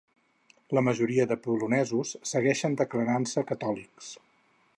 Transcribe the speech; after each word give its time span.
La 0.77 0.81
majoria 0.87 1.27
dels 1.31 1.43
polonesos 1.45 2.15
segueixen 2.33 2.79
declarant-se 2.83 3.45
catòlics. 3.53 4.11